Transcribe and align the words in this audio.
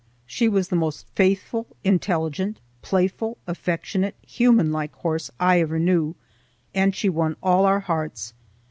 She 0.25 0.49
was 0.49 0.69
the 0.69 0.75
most 0.75 1.05
faithful, 1.13 1.67
intelligent, 1.83 2.59
playful, 2.81 3.37
affectionate, 3.45 4.15
human 4.25 4.71
like 4.71 4.95
horse 4.95 5.29
I 5.39 5.59
ever 5.61 5.77
knew, 5.77 6.15
and 6.73 6.95
she 6.95 7.07
won 7.07 7.35
all 7.43 7.65
our 7.67 7.81
hearts. 7.81 8.33